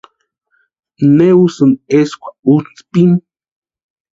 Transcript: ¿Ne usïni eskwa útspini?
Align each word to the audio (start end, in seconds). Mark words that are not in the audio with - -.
¿Ne 1.15 1.27
usïni 1.43 1.75
eskwa 1.99 2.29
útspini? 2.55 3.17